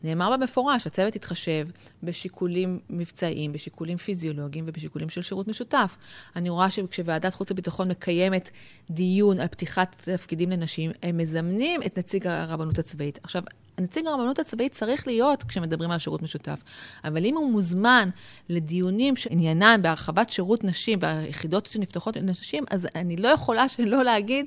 [0.04, 1.68] נאמר בה במפורש, הצוות יתחשב
[2.02, 5.96] בשיקולים מבצעיים, בשיקולים פיזיולוגיים ובשיקולים של שירות משותף.
[6.36, 8.50] אני רואה שכשוועדת חוץ וביטחון מקיימת
[8.90, 13.18] דיון על פתיחת תפקידים לנשים, הם מזמנים את נציג הרבנות הצבאית.
[13.22, 13.42] עכשיו,
[13.78, 16.62] הנציג הרבנות הצבאית צריך להיות כשמדברים על שירות משותף.
[17.04, 18.08] אבל אם הוא מוזמן
[18.48, 24.46] לדיונים שעניינם בהרחבת שירות נשים, ביחידות שנפתחות לנשים, אז אני לא יכולה שלא להגיד...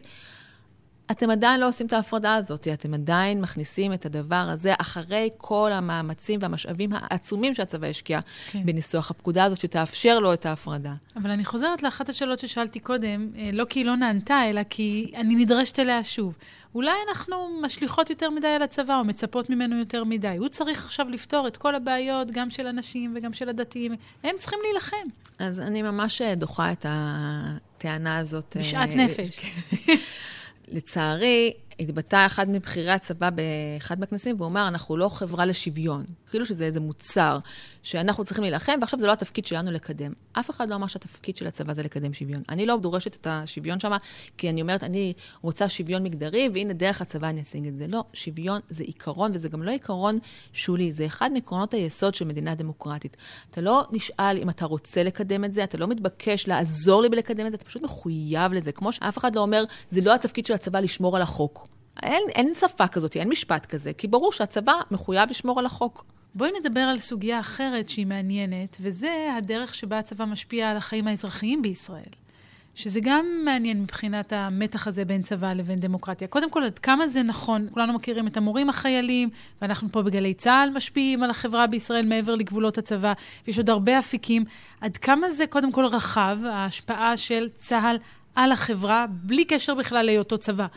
[1.12, 5.72] אתם עדיין לא עושים את ההפרדה הזאת, אתם עדיין מכניסים את הדבר הזה אחרי כל
[5.74, 8.20] המאמצים והמשאבים העצומים שהצבא השקיע
[8.52, 8.66] כן.
[8.66, 10.94] בניסוח הפקודה הזאת, שתאפשר לו את ההפרדה.
[11.16, 15.12] אבל אני חוזרת לאחת השאלות ששאלתי קודם, אה, לא כי היא לא נענתה, אלא כי
[15.16, 16.38] אני נדרשת אליה שוב.
[16.76, 20.36] אולי אנחנו משליכות יותר מדי על הצבא, או מצפות ממנו יותר מדי.
[20.38, 23.96] הוא צריך עכשיו לפתור את כל הבעיות, גם של הנשים וגם של הדתיים.
[24.24, 25.08] הם צריכים להילחם.
[25.40, 28.58] אז אני ממש דוחה את הטענה הזאת.
[28.60, 29.40] בשאט אה, נפש.
[30.68, 36.06] לצערי, התבטא אחד מבכירי הצבא באחד מהכנסים, והוא אמר, אנחנו לא חברה לשוויון.
[36.30, 37.40] כאילו שזה איזה מוצר
[37.84, 40.14] שאנחנו צריכים להילחם, ועכשיו זה לא התפקיד שלנו לקדם.
[40.34, 42.42] אף אחד לא אמר שהתפקיד של הצבא זה לקדם שוויון.
[42.50, 43.92] אני לא דורשת את השוויון שם,
[44.38, 47.88] כי אני אומרת, אני רוצה שוויון מגדרי, והנה דרך הצבא אני אשיג את זה.
[47.88, 50.20] לא, שוויון זה עיקרון, וזה גם לא עיקרון
[50.54, 53.18] שולי, זה אחד מעקרונות היסוד של מדינה דמוקרטית.
[53.50, 57.46] אתה לא נשאל אם אתה רוצה לקדם את זה, אתה לא מתבקש לעזור לי בלקדם
[57.46, 58.72] את זה, אתה פשוט מחויב לזה.
[58.72, 61.67] כמו שאף אחד לא אומר, זה לא התפקיד של הצבא לשמור על החוק.
[62.04, 66.06] אין, אין שפה כזאת, אין משפט כזה, כי ברור שהצבא מחויב לשמור על החוק.
[66.36, 71.62] בואי נדבר על סוגיה אחרת שהיא מעניינת, וזה הדרך שבה הצבא משפיע על החיים האזרחיים
[71.62, 72.12] בישראל.
[72.76, 76.28] שזה גם מעניין מבחינת המתח הזה בין צבא לבין דמוקרטיה.
[76.28, 79.30] קודם כל, עד כמה זה נכון, כולנו מכירים את המורים החיילים,
[79.62, 83.14] ואנחנו פה בגלי צה"ל משפיעים על החברה בישראל מעבר לגבולות הצבא,
[83.48, 84.46] ויש עוד הרבה אפיקים.
[84.82, 87.98] עד כמה זה קודם כל רחב, ההשפעה של צה"ל
[88.36, 90.68] על החברה, בלי קשר בכלל להיותו צבא.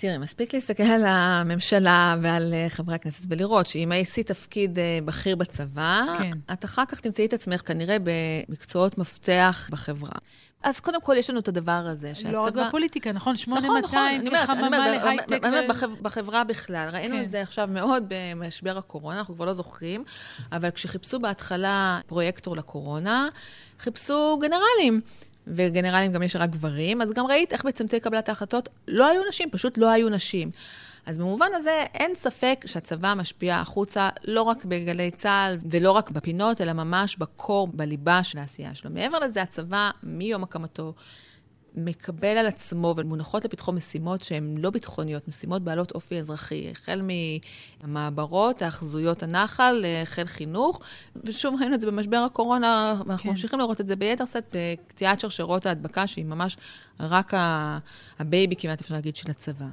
[0.00, 5.36] תראי, מספיק להסתכל על הממשלה ועל אה, חברי הכנסת ולראות שאם עשית תפקיד אה, בכיר
[5.36, 6.30] בצבא, כן.
[6.52, 10.10] את אחר כך תמצאי את עצמך כנראה במקצועות מפתח בחברה.
[10.62, 12.32] אז קודם כל, יש לנו את הדבר הזה, שהצבא...
[12.32, 13.36] לא רק בפוליטיקה, נכון?
[13.36, 15.42] 8200 נכון, נכון, כחממה להייטק.
[15.42, 16.02] באמת, ו...
[16.02, 16.88] בחברה בכלל.
[16.92, 17.22] ראינו כן.
[17.22, 20.04] את זה עכשיו מאוד במשבר הקורונה, אנחנו כבר לא זוכרים,
[20.52, 23.28] אבל כשחיפשו בהתחלה פרויקטור לקורונה,
[23.78, 25.00] חיפשו גנרלים.
[25.54, 29.50] וגנרלים גם יש רק גברים, אז גם ראית איך בצמתי קבלת ההחלטות לא היו נשים,
[29.50, 30.50] פשוט לא היו נשים.
[31.06, 36.60] אז במובן הזה אין ספק שהצבא משפיע החוצה לא רק בגלי צה"ל ולא רק בפינות,
[36.60, 38.90] אלא ממש בקור, בליבה של העשייה שלו.
[38.90, 40.94] מעבר לזה, הצבא, מיום הקמתו,
[41.78, 47.02] מקבל על עצמו ומונחות לפתחו משימות שהן לא ביטחוניות, משימות בעלות אופי אזרחי, החל
[47.82, 50.80] מהמעברות, האחזויות הנחל, החל חינוך,
[51.24, 53.28] ושוב ראינו את זה במשבר הקורונה, ואנחנו כן.
[53.28, 56.56] ממשיכים לראות את זה ביתר שאת בקטיעת שרשרות ההדבקה, שהיא ממש
[57.00, 57.32] רק
[58.18, 59.66] ה baby, כמעט אפשר להגיד, של הצבא.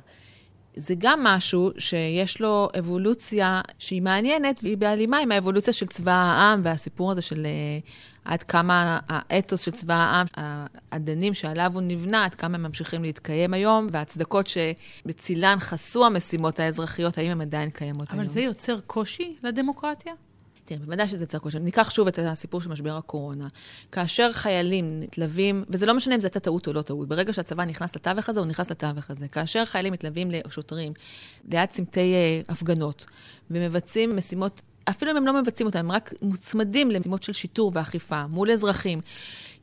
[0.77, 6.61] זה גם משהו שיש לו אבולוציה שהיא מעניינת, והיא בהלימה עם האבולוציה של צבא העם
[6.63, 7.89] והסיפור הזה של uh,
[8.25, 10.25] עד כמה האתוס של צבא העם,
[10.91, 17.17] האדנים שעליו הוא נבנה, עד כמה הם ממשיכים להתקיים היום, וההצדקות שבצילן חסו המשימות האזרחיות,
[17.17, 18.25] האם הן עדיין קיימות אבל היום.
[18.25, 20.13] אבל זה יוצר קושי לדמוקרטיה?
[20.65, 21.59] תראה, בוודאי שזה יצר קושי.
[21.59, 23.47] ניקח שוב את הסיפור של משבר הקורונה.
[23.91, 27.65] כאשר חיילים מתלווים, וזה לא משנה אם זו הייתה טעות או לא טעות, ברגע שהצבא
[27.65, 29.27] נכנס לתווך הזה, הוא נכנס לתווך הזה.
[29.27, 30.93] כאשר חיילים מתלווים לשוטרים
[31.51, 33.05] ליד צמתי אה, הפגנות,
[33.51, 38.27] ומבצעים משימות, אפילו אם הם לא מבצעים אותם, הם רק מוצמדים למשימות של שיטור ואכיפה
[38.27, 39.01] מול אזרחים.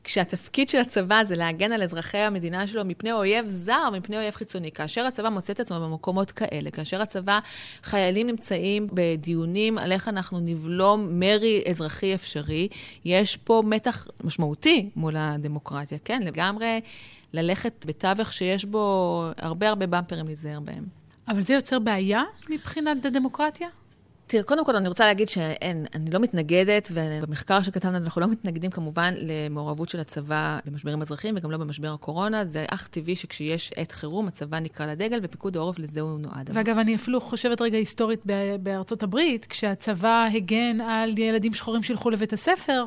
[0.05, 4.73] כשהתפקיד של הצבא זה להגן על אזרחי המדינה שלו מפני אויב זר, מפני אויב חיצוני.
[4.73, 7.39] כאשר הצבא מוצא את עצמו במקומות כאלה, כאשר הצבא,
[7.83, 12.69] חיילים נמצאים בדיונים על איך אנחנו נבלום מרי אזרחי אפשרי,
[13.05, 15.99] יש פה מתח משמעותי מול הדמוקרטיה.
[16.05, 16.81] כן, לגמרי
[17.33, 20.85] ללכת בתווך שיש בו הרבה הרבה במפרים להיזהר בהם.
[21.29, 23.69] אבל זה יוצר בעיה מבחינת הדמוקרטיה?
[24.33, 28.71] תראה, קודם כל אני רוצה להגיד שאין, אני לא מתנגדת, ובמחקר שכתבנו אנחנו לא מתנגדים
[28.71, 32.45] כמובן למעורבות של הצבא במשברים אזרחיים וגם לא במשבר הקורונה.
[32.45, 36.51] זה אך טבעי שכשיש עת חירום, הצבא נקרא לדגל, ופיקוד העורף לזה הוא נועד.
[36.53, 38.21] ואגב, אני אפילו חושבת רגע היסטורית
[38.61, 42.85] בארצות הברית, כשהצבא הגן על ילדים שחורים שילכו לבית הספר,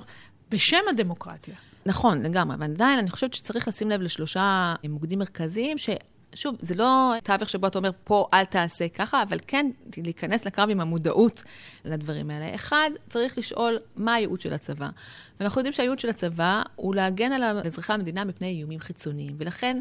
[0.51, 1.55] בשם הדמוקרטיה.
[1.85, 5.89] נכון, לגמרי, אבל עדיין אני חושבת שצריך לשים לב לשלושה מוקדים מרכזיים, ש...
[6.35, 10.69] שוב, זה לא תווך שבו אתה אומר, פה אל תעשה ככה, אבל כן להיכנס לקרב
[10.69, 11.43] עם המודעות
[11.85, 12.55] לדברים האלה.
[12.55, 14.89] אחד, צריך לשאול מה הייעוד של הצבא.
[15.39, 19.35] ואנחנו יודעים שהייעוד של הצבא הוא להגן על אזרחי המדינה מפני איומים חיצוניים.
[19.37, 19.79] ולכן,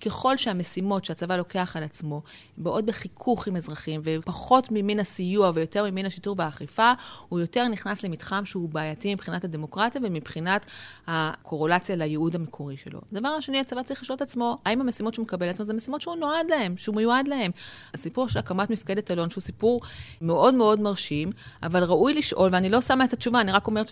[0.00, 2.22] ככל שהמשימות שהצבא לוקח על עצמו
[2.58, 6.92] באות בחיכוך עם אזרחים, ופחות ממין הסיוע ויותר ממין השיטור והאכיפה,
[7.28, 10.66] הוא יותר נכנס למתחם שהוא בעייתי מבחינת הדמוקרטיה ומבחינת
[11.06, 13.00] הקורולציה לייעוד המקורי שלו.
[13.12, 16.16] הדבר השני, הצבא צריך לשאול את עצמו, האם המשימות שהוא מקבל לעצמו זה משימות שהוא
[16.16, 17.50] נועד להם, שהוא מיועד להם.
[17.94, 19.80] הסיפור של הקמת מפקדת אלון, שהוא סיפור
[20.20, 21.30] מאוד מאוד מרשים,
[21.62, 23.88] אבל ראוי לשאול, ואני לא שמה את התשובה, אני רק אומרת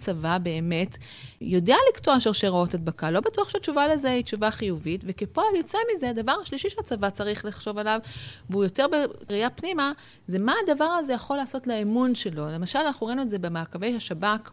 [0.00, 0.96] הצבא באמת
[1.40, 3.10] יודע לקטוע שרשראות הדבקה.
[3.10, 7.78] לא בטוח שהתשובה לזה היא תשובה חיובית, וכפועל יוצא מזה, הדבר השלישי שהצבא צריך לחשוב
[7.78, 8.00] עליו,
[8.50, 8.86] והוא יותר
[9.28, 9.92] בראייה פנימה,
[10.26, 12.50] זה מה הדבר הזה יכול לעשות לאמון שלו.
[12.50, 14.50] למשל, אנחנו ראינו את זה במעקבי השב"כ.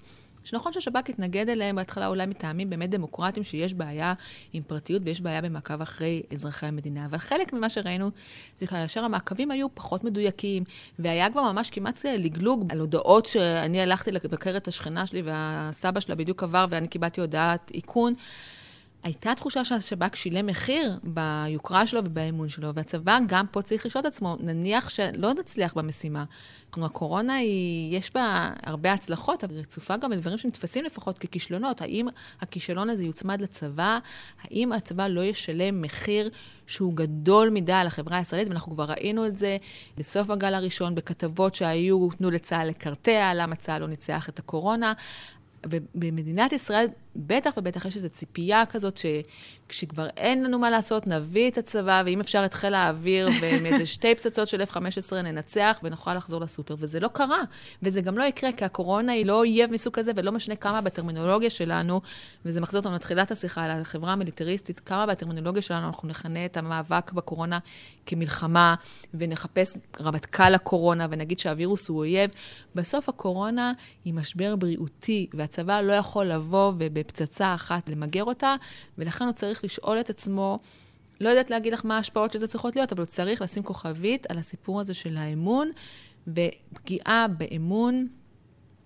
[0.48, 4.14] שנכון שהשב"כ התנגד אליהם בהתחלה אולי מטעמים באמת דמוקרטיים, שיש בעיה
[4.54, 7.06] עם פרטיות ויש בעיה במעקב אחרי אזרחי המדינה.
[7.06, 8.12] אבל חלק ממה שראינו
[8.58, 10.64] זה כאשר המעקבים היו פחות מדויקים,
[11.00, 16.16] והיה כבר ממש כמעט לגלוג על הודעות שאני הלכתי לבקר את השכנה שלי והסבא שלה
[16.16, 18.14] בדיוק עבר ואני קיבלתי הודעת איכון.
[19.08, 24.06] הייתה תחושה שהשב"כ שילם מחיר ביוקרה שלו ובאמון שלו, והצבא גם פה צריך לשאול את
[24.06, 26.24] עצמו, נניח שלא נצליח במשימה.
[26.70, 31.82] כלומר, הקורונה היא, יש בה הרבה הצלחות, אבל רצופה גם בדברים שנתפסים לפחות ככישלונות.
[31.82, 32.08] האם
[32.42, 34.00] הכישלון הזה יוצמד לצבא?
[34.42, 36.30] האם הצבא לא ישלם מחיר
[36.66, 38.48] שהוא גדול מדי על החברה הישראלית?
[38.48, 39.58] ואנחנו כבר ראינו את זה
[39.98, 44.94] בסוף הגל הראשון, בכתבות שהיו, תנו לצה"ל לקרטע, למה צה"ל לא ניצח את הקורונה.
[45.96, 46.88] במדינת ישראל
[47.18, 52.20] בטח ובטח יש איזו ציפייה כזאת שכשכבר אין לנו מה לעשות, נביא את הצבא, ואם
[52.20, 56.76] אפשר את חיל האוויר, ועם איזה שתי פצצות של F-15 ננצח ונוכל לחזור לסופר.
[56.80, 57.42] וזה לא קרה,
[57.84, 61.50] וזה גם לא יקרה, כי הקורונה היא לא אויב מסוג כזה, ולא משנה כמה בטרמינולוגיה
[61.50, 62.02] שלנו,
[62.46, 67.12] וזה מחזיר אותנו לתחילת השיחה על החברה המיליטריסטית, כמה בטרמינולוגיה שלנו אנחנו נכנה את המאבק
[67.12, 67.60] בקורונה
[68.06, 68.76] כמלחמה,
[69.14, 72.30] ונחפש רמטכ"ל הקורונה, ונגיד שהווירוס הוא אויב.
[72.76, 73.74] בסוף הקורונה
[74.06, 76.74] היא משבר בריאותי, והצבא לא יכול לבוא
[77.08, 78.56] ובפצצה אחת למגר אותה,
[78.98, 80.60] ולכן הוא צריך לשאול את עצמו,
[81.22, 84.32] לא יודעת להגיד לך מה ההשפעות של זה צריכות להיות, אבל הוא צריך לשים כוכבית
[84.32, 85.72] על הסיפור הזה של האמון,
[86.28, 88.08] ופגיעה באמון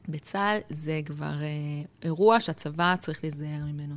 [0.10, 3.96] בצה"ל זה כבר אה, אירוע שהצבא צריך להיזהר ממנו.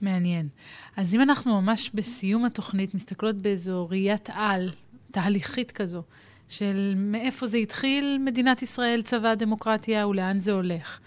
[0.00, 0.48] מעניין.
[0.96, 4.72] אז אם אנחנו ממש בסיום התוכנית מסתכלות באיזו ראיית על,
[5.10, 6.02] תהליכית כזו,
[6.48, 11.00] של מאיפה זה התחיל, מדינת ישראל, צבא הדמוקרטיה, ולאן זה הולך.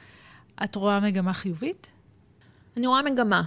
[0.63, 1.89] את רואה מגמה חיובית?
[2.79, 3.41] אני רואה מגמה.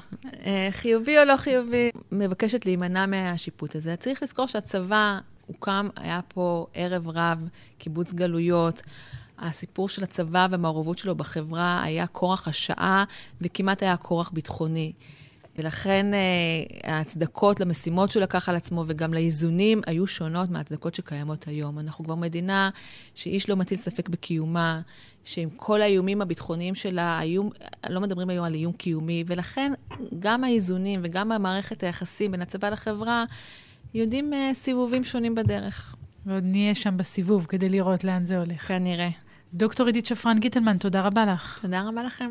[0.46, 3.96] אה, חיובי או לא חיובי, מבקשת להימנע מהשיפוט הזה.
[3.96, 8.82] צריך לזכור שהצבא הוקם, היה פה ערב רב, קיבוץ גלויות.
[9.38, 13.04] הסיפור של הצבא והמעורבות שלו בחברה היה כורח השעה,
[13.40, 14.92] וכמעט היה כורח ביטחוני.
[15.58, 21.78] ולכן אה, ההצדקות למשימות שהוא לקח על עצמו וגם לאיזונים היו שונות מההצדקות שקיימות היום.
[21.78, 22.70] אנחנו כבר מדינה
[23.14, 24.80] שאיש לא מטיל ספק בקיומה,
[25.24, 27.50] שעם כל האיומים הביטחוניים שלה, האיום,
[27.88, 29.72] לא מדברים היום על איום קיומי, ולכן
[30.18, 33.24] גם האיזונים וגם המערכת היחסים בין הצבא לחברה
[33.94, 35.94] יודעים אה, סיבובים שונים בדרך.
[36.26, 38.68] ועוד נהיה שם בסיבוב כדי לראות לאן זה הולך.
[38.68, 39.08] כנראה.
[39.54, 41.58] דוקטור עידית שפרן גיטלמן, תודה רבה לך.
[41.62, 42.30] תודה רבה לכם.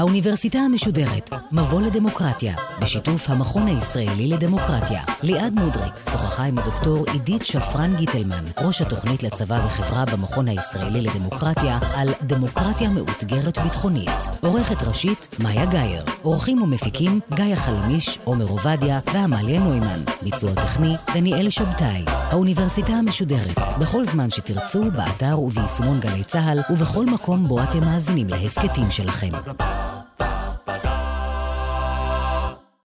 [0.00, 5.02] האוניברסיטה המשודרת, מבוא לדמוקרטיה, בשיתוף המכון הישראלי לדמוקרטיה.
[5.22, 11.78] ליעד מודריק שוחחה עם הדוקטור עידית שפרן גיטלמן, ראש התוכנית לצבא וחברה במכון הישראלי לדמוקרטיה,
[11.96, 14.10] על דמוקרטיה מאותגרת ביטחונית.
[14.40, 16.04] עורכת ראשית, מאיה גאייר.
[16.22, 20.00] עורכים ומפיקים, גיא חלמיש, עומר עובדיה ועמליה נוימן.
[20.22, 22.04] ביצוע טכני, דניאל שבתאי.
[22.06, 28.90] האוניברסיטה המשודרת, בכל זמן שתרצו, באתר וביישומון גלי צה"ל, ובכל מקום בו אתם מאזינים להסכתים
[28.90, 29.30] שלכם.
[30.70, 30.99] ba da.